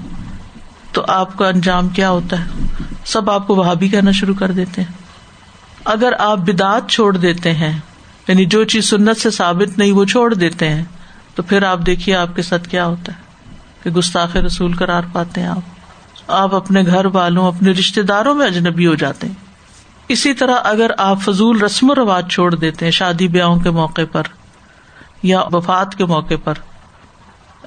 [0.92, 2.44] تو آپ کا انجام کیا ہوتا ہے؟
[3.04, 4.92] سب آپ کو وہاں بھی کہنا شروع کر دیتے ہیں۔
[5.84, 7.78] اگر آپ بدعت چھوڑ دیتے ہیں
[8.28, 10.84] یعنی جو چیز سنت سے ثابت نہیں، وہ چھوڑ دیتے ہیں۔
[11.34, 13.18] تو پھر آپ دیکھیے آپ کے ساتھ کیا ہوتا ہے
[13.82, 15.74] کہ گستاخ رسول کرار پاتے ہیں آپ۔
[16.28, 19.34] آپ اپنے گھر والوں، اپنے رشتے داروں میں اجنبی ہو جاتے ہیں۔
[20.08, 24.00] اسی طرح اگر آپ فضول رسم و رواج چھوڑ دیتے ہیں شادی بیاہوں کے موقع
[24.12, 24.22] پر
[25.22, 26.54] یا وفات کے موقع پر،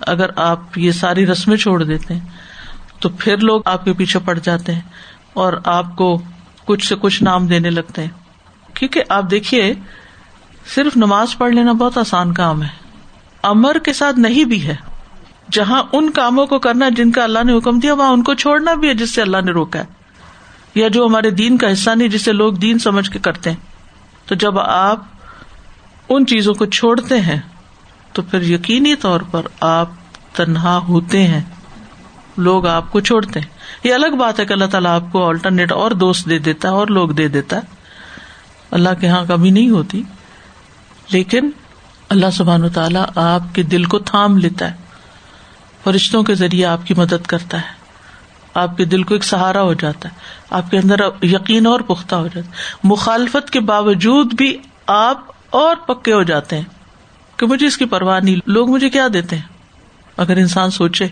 [0.01, 2.21] اگر آپ یہ ساری رسمیں چھوڑ دیتے ہیں،
[2.99, 4.81] تو پھر لوگ آپ کے پیچھے پڑ جاتے ہیں
[5.33, 6.21] اور آپ کو
[6.65, 8.09] کچھ سے کچھ نام دینے لگتے ہیں۔
[8.73, 9.73] کیونکہ آپ دیکھیے،
[10.75, 12.86] صرف نماز پڑھ لینا بہت آسان کام ہے۔
[13.47, 14.75] امر کے ساتھ نہیں بھی ہے۔
[15.51, 18.73] جہاں ان کاموں کو کرنا جن کا اللہ نے حکم دیا، وہاں ان کو چھوڑنا
[18.73, 19.85] بھی ہے جس سے اللہ نے روکا ہے۔
[20.75, 23.57] یا جو ہمارے دین کا حصہ نہیں، جسے لوگ دین سمجھ کے کرتے ہیں۔
[24.25, 25.03] تو جب آپ
[26.09, 27.39] ان چیزوں کو چھوڑتے ہیں،
[28.13, 29.89] تو پھر یقینی طور پر آپ
[30.33, 31.41] تنہا ہوتے ہیں۔
[32.37, 33.47] لوگ آپ کو چھوڑتے ہیں۔
[33.83, 36.73] یہ الگ بات ہے کہ اللہ تعالیٰ آپ کو آلٹرنیٹ اور دوست دے دیتا ہے
[36.73, 37.61] اور لوگ دے دیتا ہے۔
[38.71, 40.03] اللہ کے یہاں کمی نہیں ہوتی۔
[41.09, 41.49] لیکن
[42.09, 44.75] اللہ سبحان و تعالیٰ آپ کے دل کو تھام لیتا ہے
[45.83, 47.75] فرشتوں کے ذریعے آپ کی مدد کرتا ہے
[48.53, 50.13] آپ کے دل کو ایک سہارا ہو جاتا ہے
[50.49, 55.75] آپ کے اندر یقین اور پختہ ہو جاتا ہے مخالفت کے باوجود بھی آپ اور
[55.75, 56.63] پکے ہو جاتے ہیں
[57.37, 59.43] کہ مجھے اس کی پرواہ نہیں، لوگ مجھے کیا دیتے ہیں؟
[60.17, 61.07] اگر انسان سوچے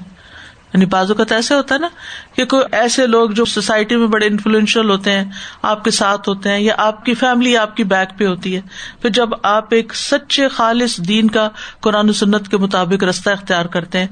[0.75, 1.87] یعنی بازو کا تو ایسے ہوتا ہے نا
[2.35, 5.23] کہ کوئی ایسے لوگ جو سوسائٹی میں بڑے انفلوئنشل ہوتے ہیں،
[5.61, 8.61] آپ کے ساتھ ہوتے ہیں یا آپ کی فیملی آپ کی بیک پہ ہوتی ہے۔
[9.01, 13.99] پھر جب آپ ایک سچے خالص دین کا قرآن سنت کے مطابق رستہ اختیار کرتے
[13.99, 14.07] ہیں،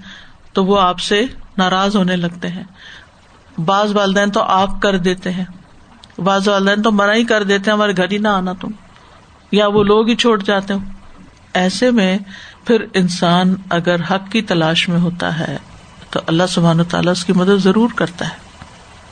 [0.54, 1.26] تو وہ آپ سے
[1.58, 2.64] ناراض ہونے لگتے ہیں۔
[3.66, 5.46] بعض والدین تو آپ کر دیتے ہیں۔
[6.22, 8.70] بعض والدین تو منع ہی کر دیتے ہیں، ہمارے گھر ہی نہ آنا تم۔
[9.52, 10.80] یا وہ لوگ ہی چھوڑ جاتے ہو
[11.54, 12.18] ایسے میں
[12.68, 15.58] پھر انسان اگر حق کی تلاش میں ہوتا ہے
[16.14, 18.36] تو اللہ سبحان تعالیٰ اس کی مدد ضرور کرتا ہے۔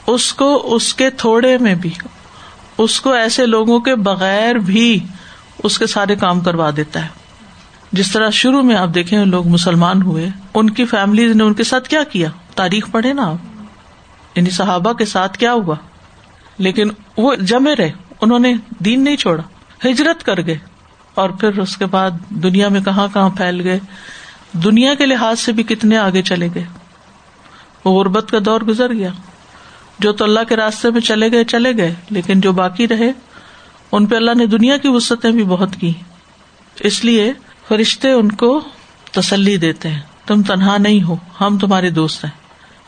[0.08, 1.90] اس کو اس کے تھوڑے میں بھی،
[2.78, 5.00] اس کو ایسے لوگوں کے بغیر بھی
[5.64, 7.08] اس کے سارے کام کروا دیتا ہے۔
[7.92, 11.64] جس طرح شروع میں آپ دیکھیں لوگ مسلمان ہوئے، ان کی فیملی نے ان کے
[11.64, 13.64] ساتھ کیا کیا؟ تاریخ پڑھے نا آپ۔
[14.36, 15.76] یعنی صحابہ کے ساتھ کیا ہوا؟
[16.58, 19.44] لیکن وہ جمے رہے، انہوں نے دین نہیں چھوڑا،
[19.90, 20.58] ہجرت کر گئے۔
[21.14, 23.80] اور پھر اس کے بعد دنیا میں کہاں کہاں پھیل گئے؟
[24.54, 26.64] دنیا کے لحاظ سے بھی کتنے آگے چلے گئے؟
[27.86, 29.10] وہ غربت کا دور گزر گیا۔
[30.00, 33.12] جو تو اللہ کے راستے میں چلے گئے چلے گئے، لیکن جو باقی رہے،
[33.92, 35.94] ان پہ اللہ نے دنیا کی وسطیں بھی بہت کی۔
[36.80, 37.34] اس لیے
[37.68, 38.62] فرشتے ان کو
[39.12, 42.32] تسلی دیتے ہیں۔ تم تنہا نہیں ہو، ہم تمہارے دوست ہیں۔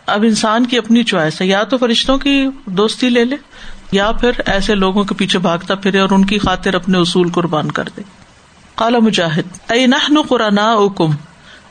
[0.06, 3.36] اب انسان کی اپنی چوائس ہے، یا تو فرشتوں کی دوستی لے لے،
[3.92, 7.72] یا پھر ایسے لوگوں کے پیچھے بھاگتا پھرے اور ان کی خاطر اپنے اصول قربان
[7.72, 8.02] کر دے۔
[8.76, 10.60] کالا مجاہد اے نہ قرآن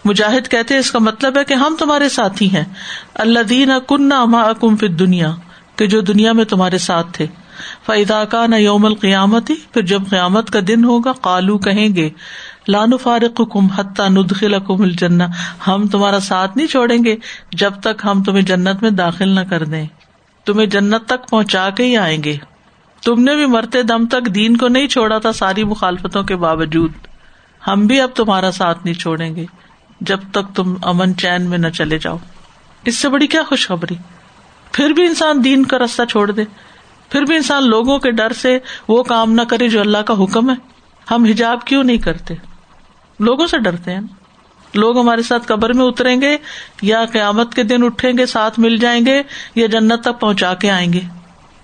[0.04, 2.64] مجاہد کہتے اس کا مطلب ہے کہ ہم تمہارے ساتھی ہیں۔
[3.14, 5.30] اللہ دین کن اما فت دنیا
[5.76, 7.26] کہ جو دنیا میں تمہارے ساتھ تھے۔
[7.86, 12.10] فیدا کا نہ یوم القیامت ہی پھر جب قیامت کا دن ہوگا کالو کہیں گے
[12.68, 15.26] لانو فارق کم حتہ ندخل کم الجنا
[15.66, 17.16] ہم تمہارا ساتھ نہیں چھوڑیں گے
[17.52, 19.86] جب تک ہم تمہیں جنت میں داخل نہ کر دیں۔
[20.44, 22.36] تمہیں جنت تک پہنچا کے ہی آئیں گے۔
[23.04, 26.92] تم نے بھی مرتے دم تک دین کو نہیں چھوڑا تھا ساری مخالفتوں کے باوجود۔
[27.66, 29.46] ہم بھی اب تمہارا ساتھ نہیں چھوڑیں گے۔
[30.06, 32.16] جب تک تم امن چین میں نہ چلے جاؤ۔
[32.84, 33.94] اس سے بڑی کیا خوشخبری۔
[34.72, 36.44] پھر بھی انسان دین کا رستہ چھوڑ دے۔
[37.10, 40.50] پھر بھی انسان لوگوں کے ڈر سے وہ کام نہ کرے جو اللہ کا حکم
[40.50, 40.54] ہے۔
[41.10, 42.34] ہم حجاب کیوں نہیں کرتے؟
[43.20, 44.00] لوگوں سے ڈرتے ہیں۔
[44.74, 46.36] لوگ ہمارے ساتھ قبر میں اتریں گے
[46.82, 49.22] یا قیامت کے دن اٹھیں گے، ساتھ مل جائیں گے
[49.54, 51.00] یا جنت تک پہنچا کے آئیں گے۔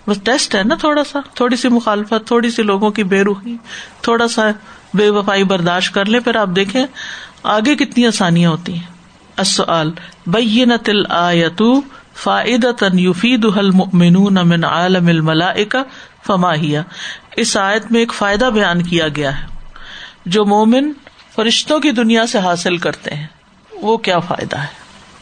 [0.09, 3.57] بس ٹیسٹ ہے نا تھوڑا سا۔ تھوڑی سی مخالفت، تھوڑی سی لوگوں کی بے روحی،
[4.01, 4.51] تھوڑا سا
[4.95, 6.87] بے وفائی برداشت کر لیں۔ پھر آپ دیکھیں
[7.49, 8.83] آگے کتنی آسانیاں ہوتی ہیں۔
[9.37, 9.91] اصل
[10.27, 11.81] بین تل آیتو
[12.15, 13.45] فائد تن یوفید
[14.31, 15.79] من عالم الملائکہ
[16.27, 16.83] فماہیا
[17.37, 19.47] اس آیت میں ایک فائدہ بیان کیا گیا ہے۔
[20.27, 20.93] جو مومن
[21.37, 23.27] فرشتوں کی دنیا سے حاصل کرتے ہیں،
[23.73, 24.67] وہ کیا فائدہ ہے؟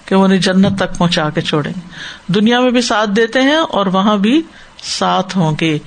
[0.05, 1.89] کہ انہیں جنت تک پہنچا کے چھوڑیں۔ گے
[2.33, 4.43] دنیا میں بھی ساتھ دیتے ہیں اور وہاں بھی
[4.83, 5.79] ساتھ ہوں گے۔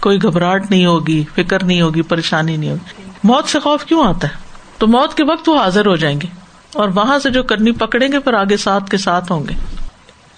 [0.00, 4.28] کوئی گھبراہٹ نہیں ہوگی، فکر نہیں ہوگی، پریشانی نہیں ہوگی۔ موت سے خوف کیوں آتا
[4.28, 4.47] ہے؟
[4.78, 6.26] تو موت کے وقت وہ حاضر ہو جائیں گے
[6.74, 9.54] اور وہاں سے جو کرنی پکڑیں گے، پھر آگے ساتھ کے ساتھ ہوں گے۔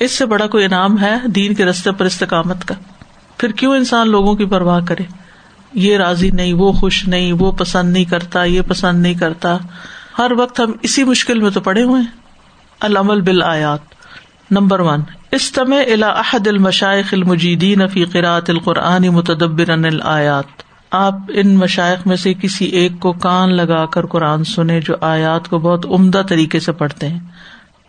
[0.00, 2.74] اس سے بڑا کوئی انعام ہے دین کے رستے پر استقامت کا؟
[3.38, 5.03] پھر کیوں انسان لوگوں کی پرواہ کرے؟
[5.74, 9.57] یہ راضی نہیں، وہ خوش نہیں، وہ پسند نہیں کرتا، یہ پسند نہیں کرتا۔
[10.18, 12.09] ہر وقت ہم اسی مشکل میں تو پڑے ہوئے ہیں۔
[12.81, 13.81] العمل بال آیات
[14.50, 15.00] نمبر ون،
[15.33, 22.35] استمع الى احد المشائق المجیدین فی قرات القرآن متدبر الآیات۔ آپ ان مشائق میں سے
[22.35, 26.72] کسی ایک کو کان لگا کر قرآن سنے جو آیات کو بہت عمدہ طریقے سے
[26.72, 27.18] پڑھتے ہیں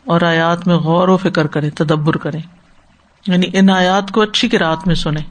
[0.06, 2.38] اور آیات میں غور و فکر کرے تدبر کرے
[3.28, 5.24] یعنی ان آیات کو اچھی قرآت میں سنیں۔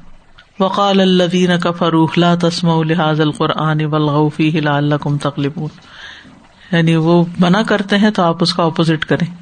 [0.60, 4.60] وقال الدین کا فروخ لا تسم الحاظ القرآن ولغفی
[5.00, 5.58] کم تقلب
[6.72, 9.34] یعنی وہ منع کرتے ہیں تو آپ اس کا اپوزٹ کریں۔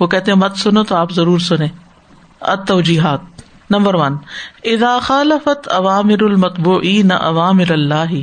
[0.00, 1.68] وہ کہتے مت سنو تو آپ ضرور سنیں۔
[2.40, 3.20] اتوجیحات
[3.70, 4.16] نمبر ون،
[4.64, 8.14] اذا خالفت عوامر المتبوئی نہ عوامر اللہ،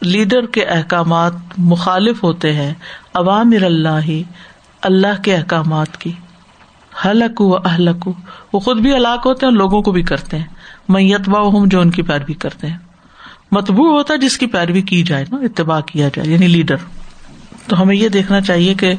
[0.00, 2.74] لیڈر کے احکامات مخالف ہوتے ہیں
[3.14, 4.08] عوامر اللہ
[4.82, 6.12] اللہ کے احکامات کی۔
[7.04, 8.08] حلق و اہلک
[8.52, 10.44] وہ خود بھی ہلاک ہوتے ہیں اور لوگوں کو بھی کرتے ہیں۔
[10.88, 12.78] میتبا ہوں جو ان کی پیروی کرتے ہیں۔
[13.52, 16.76] متبو ہوتا ہے جس کی پیروی کی جائے، نا، اتباع کیا جائے یعنی لیڈر۔
[17.66, 18.94] تو ہمیں یہ دیکھنا چاہیے کہ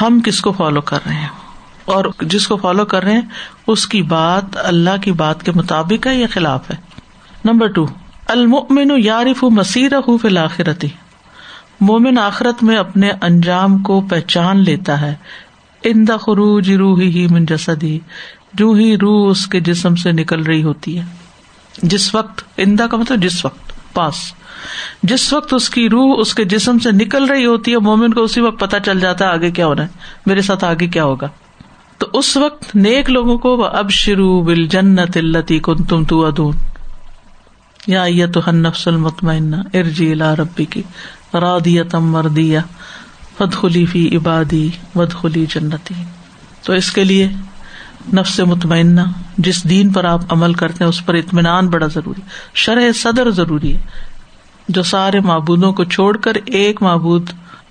[0.00, 1.45] ہم کس کو فالو کر رہے ہیں۔
[1.86, 3.22] اور جس کو فالو کر رہے ہیں،
[3.66, 6.76] اس کی بات اللہ کی بات کے مطابق ہے یا خلاف ہے؟
[7.44, 7.86] نمبر ٹو
[8.28, 10.88] المن یارف مسیر فی آخرتی
[11.80, 15.14] مومن آخرت میں اپنے انجام کو پہچان لیتا ہے۔
[15.82, 17.98] ان دا خروج روح ہی من جسدی،
[18.54, 21.04] جو ہی روح اس کے جسم سے نکل رہی ہوتی ہے۔
[21.82, 24.14] جس وقت اندا کا مطلب جس وقت، پاس۔
[25.02, 28.22] جس وقت اس کی روح اس کے جسم سے نکل رہی ہوتی ہے، مومن کو
[28.22, 29.88] اسی وقت پتا چل جاتا ہے آگے کیا ہونا ہے،
[30.26, 31.28] میرے ساتھ آگے کیا ہوگا۔
[31.98, 36.54] تو اس وقت نیک لوگوں کو اب شروع بل جنت التی کن تم تو ادون
[37.86, 40.82] یا تو نفس المطمئن ارجی لا ربی کی
[41.34, 42.60] رادیتم مردیا
[43.40, 45.94] ود خلی فی عبادی ود خلی جنتی
[46.62, 47.28] تو اس کے لیے
[48.14, 49.00] نفس مطمئنہ،
[49.38, 52.20] جس دین پر آپ عمل کرتے ہیں، اس پر اطمینان بڑا ضروری
[52.54, 53.80] شرح صدر ضروری ہے۔
[54.68, 57.30] جو سارے معبودوں کو چھوڑ کر ایک معبود،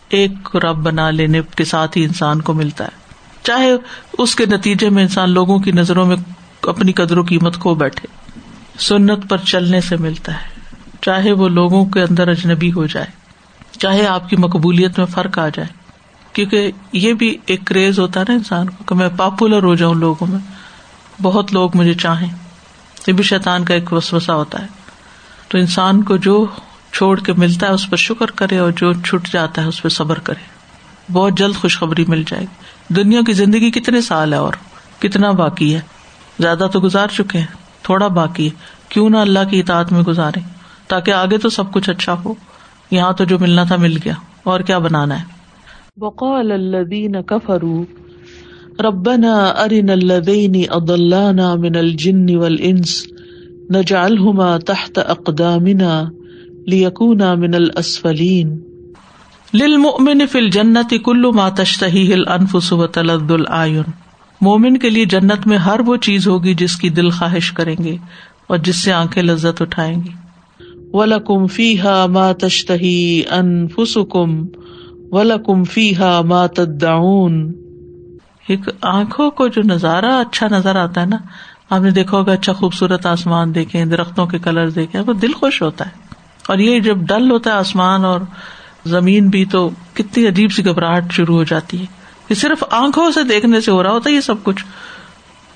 [0.09, 3.04] ایک رب بنا لینے کے ساتھ ہی انسان کو ملتا ہے۔
[3.45, 3.71] چاہے
[4.17, 6.15] اس کے نتیجے میں انسان لوگوں کی نظروں میں
[6.61, 8.07] اپنی قدر و قیمت کھو بیٹھے۔
[8.79, 10.55] سنت پر چلنے سے ملتا ہے۔
[11.01, 13.05] چاہے وہ لوگوں کے اندر اجنبی ہو جائے،
[13.79, 15.67] چاہے آپ کی مقبولیت میں فرق آ جائے۔
[16.33, 19.95] کیونکہ یہ بھی ایک کریز ہوتا ہے نا انسان کو کہ میں پاپولر ہو جاؤں
[19.95, 20.39] لوگوں میں۔
[21.21, 22.31] بہت لوگ مجھے چاہیں،
[23.07, 24.67] یہ بھی شیطان کا ایک وسوسہ ہوتا ہے۔
[25.47, 26.45] تو انسان کو جو
[26.91, 29.89] چھوڑ کے ملتا ہے، اس پہ شکر کرے اور جو چھٹ جاتا ہے، اس پہ
[29.89, 30.55] صبر کرے۔
[31.13, 34.53] بہت جلد خوشخبری مل جائے گی۔ دنیا کی زندگی کتنے سال ہے اور
[35.01, 35.79] کتنا باقی ہے؟
[36.39, 37.45] زیادہ تو گزار چکے ہیں،
[37.81, 38.49] تھوڑا باقی ہے۔
[38.89, 40.39] کیوں نہ اللہ کی اطاعت میں گزارے،
[40.87, 42.33] تاکہ آگے تو سب کچھ اچھا ہو۔
[42.91, 45.25] یہاں تو جو ملنا تھا مل گیا۔ اور کیا بنانا ہے؟
[45.97, 47.83] بقال الذين كفروا
[48.81, 53.07] ربنا ارنا الذين اضلانا من الجن والانس،
[53.75, 56.03] نجعلهما تحت اقدامنا
[56.67, 58.59] ليكونا من الاسفلين
[59.55, 63.91] للمؤمن في الجنة كل ما تشتهيه الانفس وتلذ الاعين
[64.41, 67.97] مومن کے لیے جنت میں ہر وہ چیز ہوگی جس کی دل خواہش کریں گے
[68.47, 70.09] اور جس سے آنکھیں لذت اٹھائیں گی۔
[70.93, 74.45] ولکم فیحا ما تشتہی انفسکم
[75.11, 77.53] ولکم فیحا ما تدعون۔
[78.47, 81.17] ایک آنکھوں کو جو نظارہ اچھا نظر آتا ہے نا،
[81.69, 85.61] آپ نے دیکھا ہوگا اچھا خوبصورت آسمان دیکھے درختوں کے کلر دیکھے وہ دل خوش
[85.61, 86.05] ہوتا ہے۔
[86.47, 88.19] اور یہ جب ڈل ہوتا ہے آسمان اور
[88.85, 91.85] زمین بھی تو کتنی عجیب سی گھبراہٹ شروع ہو جاتی ہے۔
[92.29, 94.65] یہ صرف آنکھوں سے دیکھنے سے ہو رہا ہوتا ہے، یہ سب کچھ۔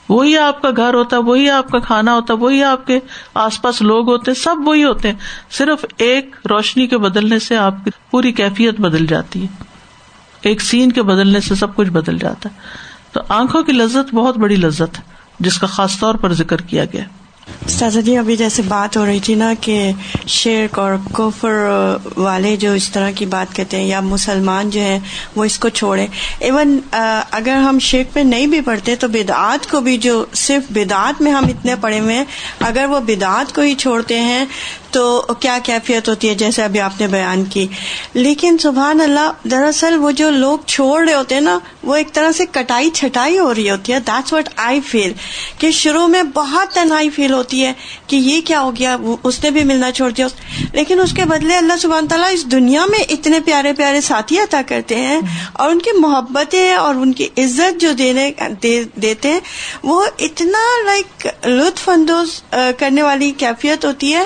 [0.10, 3.00] وہی آپ کا گھر ہوتا ہے وہی آپ کا کھانا ہوتا ہے وہی آپ کے
[3.34, 5.16] آس پاس لوگ ہوتے ہیں سب وہی ہوتے۔ ہیں
[5.52, 9.64] صرف ایک روشنی کے بدلنے سے آپ کی پوری کیفیت بدل جاتی ہے۔
[10.42, 12.60] ایک سین کے بدلنے سے سب کچھ بدل جاتا ہے۔
[13.12, 15.02] تو آنکھوں کی لذت بہت بڑی لذت ہے،
[15.40, 17.04] جس کا خاص طور پر ذکر کیا گیا۔
[17.66, 19.92] استاذہ جی ابھی جیسے بات ہو رہی تھی نا کہ
[20.28, 21.56] شرک اور کفر
[22.18, 25.00] والے جو اس طرح کی بات کہتے ہیں یا مسلمان جو ہیں،
[25.36, 26.08] وہ اس کو چھوڑے
[26.40, 31.22] ایون اگر ہم شرک پہ نہیں بھی پڑھتے تو بدعات کو بھی جو صرف بدعات
[31.22, 32.26] میں ہم اتنے پڑے ہوئے ہیں،
[32.60, 34.46] اگر وہ بدعات کو ہی چھوڑتے ہیں
[34.92, 37.68] تو کیا کیفیت ہوتی ہے جیسے ابھی آپ نے بیان کی؟
[38.14, 42.32] لیکن سبحان اللہ، دراصل وہ جو لوگ چھوڑ رہے ہوتے ہیں نا، وہ ایک طرح
[42.32, 45.14] سے کٹائی چھٹائی ہو رہی ہوتی ہے۔ دیٹس وٹ آئی فیل
[45.58, 47.74] کہ شروع میں بہت تنہائی فیل ہوتی ہے
[48.08, 50.28] کہ یہ کیا ہو گیا اس نے بھی ملنا چھوڑ دیا۔
[50.74, 54.62] لیکن اس کے بدلے اللہ سبحان تعالیٰ اس دنیا میں اتنے پیارے پیارے ساتھی عطا
[54.68, 55.22] کرتے ہیں
[55.54, 58.32] اور ان کی محبتیں اور ان کی عزت جو دینے
[58.96, 59.40] دیتے ہیں،
[59.84, 62.42] وہ اتنا لائک لطف اندوز
[62.78, 64.26] کرنے والی کیفیت ہوتی ہے۔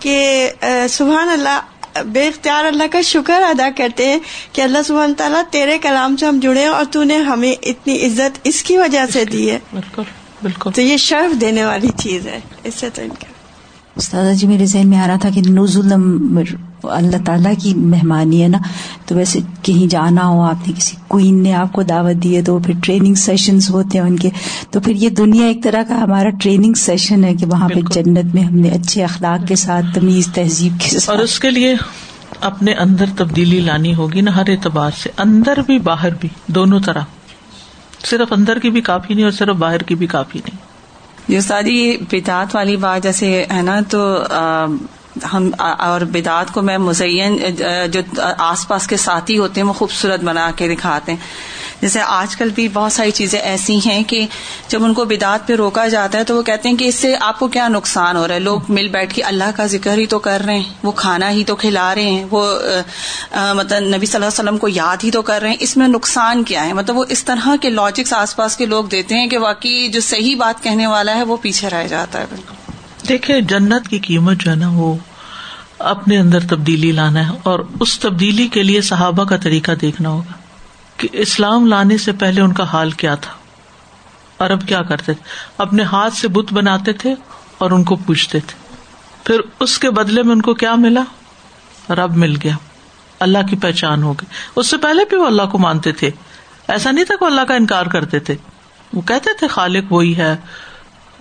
[0.00, 0.50] کہ
[0.90, 1.60] سبحان اللہ
[2.06, 4.18] بے اختیار اللہ کا شکر ادا کرتے ہیں
[4.52, 8.38] کہ اللہ سبحان تعالیٰ تیرے کلام سے ہم جڑے اور تو نے ہمیں اتنی عزت
[8.44, 10.02] اس کی وجہ سے دی ہے۔ بالکل
[10.42, 13.26] بالکل۔ تو یہ شرف دینے والی چیز ہے۔ اس سے تو ان کا
[13.96, 15.92] استاد جی میرے ذہن میں آ رہا تھا کہ نزول
[16.82, 18.58] اللہ تعالیٰ کی مہمانی ہے نا
[19.06, 22.42] تو ویسے کہیں جانا ہو آپ نے کسی کوئین نے آپ کو دعوت دی ہے
[22.42, 24.30] تو پھر ٹریننگ سیشنز ہوتے ہیں ان کے۔
[24.70, 28.34] تو پھر یہ دنیا ایک طرح کا ہمارا ٹریننگ سیشن ہے کہ وہاں پہ جنت
[28.34, 31.74] میں ہم نے اچھے اخلاق کے ساتھ تمیز تہذیب کے ساتھ۔ اور اس کے لیے
[32.40, 37.00] اپنے اندر تبدیلی لانی ہوگی نا ہر اعتبار سے۔ اندر بھی باہر بھی دونوں طرح۔
[38.04, 40.68] صرف اندر کی بھی کافی نہیں اور صرف باہر کی بھی کافی نہیں۔
[41.32, 44.22] جو ساری بدعت والی بات جیسے ہے نا تو
[45.32, 47.38] ہم، اور بدعت کو میں مزین،
[47.90, 48.00] جو
[48.38, 51.18] آس پاس کے ساتھی ہوتے ہیں، وہ خوبصورت بنا کے دکھاتے ہیں۔
[51.80, 54.26] جیسے آج کل بھی بہت ساری چیزیں ایسی ہیں کہ
[54.68, 57.14] جب ان کو بدعت پہ روکا جاتا ہے تو وہ کہتے ہیں کہ اس سے
[57.20, 60.06] آپ کو کیا نقصان ہو رہا ہے۔ لوگ مل بیٹھ کے اللہ کا ذکر ہی
[60.06, 62.42] تو کر رہے ہیں، وہ کھانا ہی تو کھلا رہے ہیں، وہ
[63.54, 65.88] مطلب نبی صلی اللہ علیہ وسلم کو یاد ہی تو کر رہے ہیں۔ اس میں
[65.88, 69.26] نقصان کیا ہے؟ مطلب وہ اس طرح کے لاجکس آس پاس کے لوگ دیتے ہیں
[69.26, 72.54] کہ واقعی جو صحیح بات کہنے والا ہے وہ پیچھے رہ جاتا ہے۔ بالکل۔
[73.08, 74.94] دیکھیں، جنت کی قیمت جو ہے نا، وہ
[75.78, 80.32] اپنے اندر تبدیلی لانا ہے اور اس تبدیلی کے لیے صحابہ کا طریقہ دیکھنا ہوگا
[80.96, 83.32] کہ اسلام لانے سے پہلے ان کا حال کیا تھا۔
[84.36, 85.24] اور کیا کرتے تھے؟
[85.58, 87.14] اپنے ہاتھ سے بت بناتے تھے
[87.58, 88.74] اور ان کو پوچھتے تھے۔
[89.24, 91.02] پھر اس کے بدلے میں ان کو کیا ملا؟
[91.94, 92.56] رب مل گیا۔
[93.20, 96.10] اللہ کی پہچان ہو گئی۔ اس سے پہلے بھی وہ اللہ کو مانتے تھے۔
[96.68, 98.34] ایسا نہیں تھا کہ اللہ کا انکار کرتے تھے۔
[98.92, 100.36] وہ کہتے تھے، خالق وہی ہے،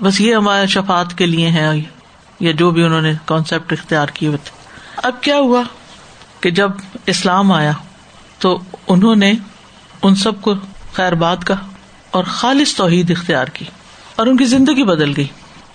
[0.01, 1.81] بس یہ ہمارے شفات کے لیے ہے
[2.39, 4.57] یا جو بھی انہوں نے کانسیپٹ اختیار کیے ہوئے تھے۔
[5.03, 5.63] اب کیا ہوا
[6.39, 6.71] کہ جب
[7.05, 7.71] اسلام آیا
[8.39, 9.33] تو انہوں نے
[10.01, 10.53] ان سب کو
[10.93, 11.55] خیر بات کا
[12.11, 13.65] اور خالص توحید اختیار کی
[14.15, 15.27] اور ان کی زندگی بدل گئی۔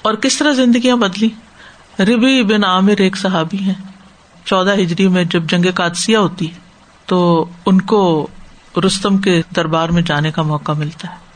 [0.03, 1.29] اور کس طرح زندگیاں بدلی؟
[1.99, 3.75] ربی بن عامر ایک صحابی ہیں۔
[4.45, 6.47] چودہ ہجری میں جب جنگ قادسیہ ہوتی
[7.07, 8.27] تو ان کو
[8.87, 11.32] رستم کے دربار میں جانے کا موقع ملتا ہے۔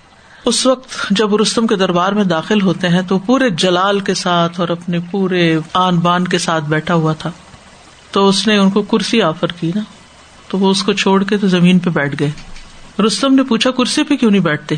[0.46, 4.60] اس وقت جب رستم کے دربار میں داخل ہوتے ہیں تو پورے جلال کے ساتھ
[4.60, 7.30] اور اپنے پورے آن بان کے ساتھ بیٹھا ہوا تھا۔
[8.10, 9.80] تو اس نے ان کو کرسی آفر کی نا۔
[10.48, 12.30] تو وہ اس کو چھوڑ کے تو زمین پہ بیٹھ گئے۔
[13.02, 14.74] رستم نے پوچھا، کرسی پہ کیوں نہیں بیٹھتے؟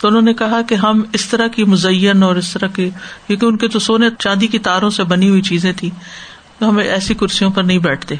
[0.00, 2.90] تو انہوں نے کہا کہ ہم اس طرح کی مزین اور اس طرح کی
[3.26, 5.90] کیونکہ ان کے تو سونے چاندی کی تاروں سے بنی ہوئی چیزیں تھی
[6.58, 8.14] تو ہم ایسی کرسیوں پر نہیں بیٹھتے۔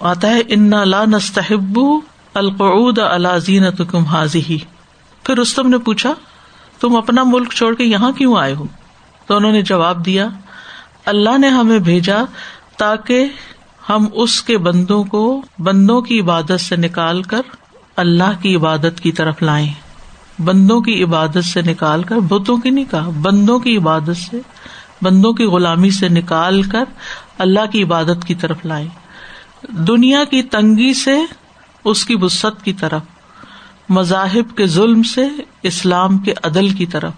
[0.00, 1.80] آتا ہے ان لا نستحب
[2.34, 4.58] القعود اللہ زینت کم حاضی
[5.26, 6.14] پھر رستم نے پوچھا،
[6.80, 8.66] تم اپنا ملک چھوڑ کے یہاں کیوں آئے ہو؟
[9.26, 10.28] تو انہوں نے جواب دیا،
[11.04, 12.16] اللہ نے ہمیں بھیجا
[12.76, 13.24] تاکہ
[13.88, 17.40] ہم اس کے بندوں کو بندوں کی عبادت سے نکال کر
[17.96, 19.72] اللہ کی عبادت کی طرف لائیں۔
[20.38, 24.40] بندوں کی عبادت سے نکال کر، بتوں کی نہیں کہا، بندوں کی عبادت سے،
[25.02, 26.84] بندوں کی غلامی سے نکال کر
[27.38, 28.88] اللہ کی عبادت کی طرف لائیں۔
[29.68, 31.16] دنیا کی تنگی سے
[31.84, 33.15] اس کی وسط کی طرف۔
[33.88, 35.26] مذاہب کے ظلم سے
[35.62, 37.12] اسلام کے عدل کی طرف۔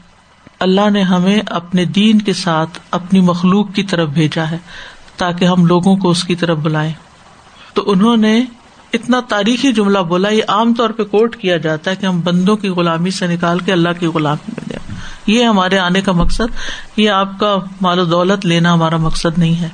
[0.61, 4.59] اللہ نے ہمیں اپنے دین کے ساتھ اپنی مخلوق کی طرف بھیجا ہے
[5.17, 6.93] تاکہ ہم لوگوں کو اس کی طرف بلائیں۔
[7.75, 8.45] تو انہوں نے
[8.93, 12.57] اتنا تاریخی جملہ بولا، یہ عام طور پہ کوٹ کیا جاتا ہے کہ ہم بندوں
[12.57, 14.95] کی غلامی سے نکال کے اللہ کی غلامی میں دیں
[15.27, 16.43] یہ ہمارے آنے کا مقصد،
[16.97, 19.69] یہ آپ کا مال و دولت لینا ہمارا مقصد نہیں ہے۔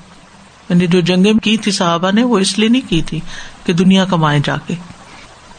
[0.69, 3.21] یعنی جو جنگیں کی تھی صحابہ نے، وہ اس لیے نہیں کی تھی
[3.65, 4.75] کہ دنیا کمائے جا کے۔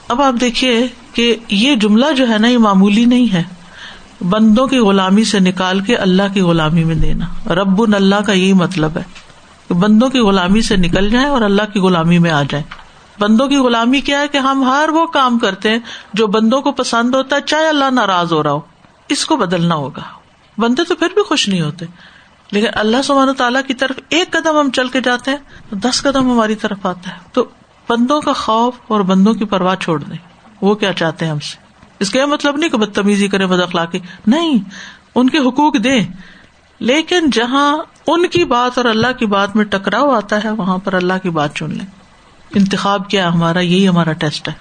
[0.08, 3.44] اب آپ دیکھیے کہ یہ جملہ جو ہے نا، یہ معمولی نہیں ہے۔
[4.30, 8.54] بندوں کی غلامی سے نکال کے اللہ کی غلامی میں دینا۔ رب اللہ کا یہی
[8.54, 9.04] مطلب ہے
[9.68, 12.64] کہ بندوں کی غلامی سے نکل جائیں اور اللہ کی غلامی میں آ جائیں۔
[13.20, 15.80] بندوں کی غلامی کیا ہے کہ ہم ہر وہ کام کرتے ہیں
[16.14, 18.60] جو بندوں کو پسند ہوتا ہے، چاہے اللہ ناراض ہو رہا ہو۔
[19.10, 20.02] اس کو بدلنا ہوگا۔
[20.58, 21.86] بندے تو پھر بھی خوش نہیں ہوتے۔
[22.52, 25.38] لیکن اللہ سبحانہ تعالیٰ کی طرف ایک قدم ہم چل کے جاتے ہیں،
[25.70, 27.46] تو دس قدم ہماری طرف آتا ہے۔ تو
[27.90, 30.18] بندوں کا خوف اور بندوں کی پرواہ چھوڑ دیں۔
[30.62, 31.58] وہ کیا چاہتے ہیں ہم سے؟
[32.00, 34.60] اس کا یہ مطلب نہیں کہ بدتمیزی کرے بد اخلاقی۔ نہیں،
[35.16, 36.06] ان کے حقوق دیں۔
[36.80, 40.94] لیکن جہاں ان کی بات اور اللہ کی بات میں ٹکراؤ آتا ہے، وہاں پر
[40.94, 41.86] اللہ کی بات چن لیں۔
[42.56, 44.54] انتخاب کیا ہمارا؟ یہی ہمارا ٹیسٹ ہے۔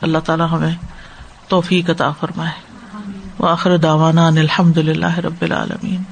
[0.00, 0.74] اللہ تعالیٰ ہمیں
[1.48, 2.76] توفیق عطا فرمائے۔
[3.38, 6.02] وآخر دعوانا ان الحمد للہ رب العالمین۔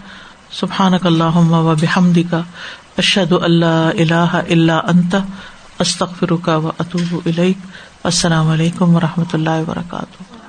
[0.50, 2.40] سبحانک اللہم و بحمدی کا
[2.98, 5.16] اشہد اللہ الہ الا انت۔
[5.80, 7.28] استغفرک و اطوب
[8.04, 10.43] السلام علیکم و رحمۃ اللہ وبرکاتہ.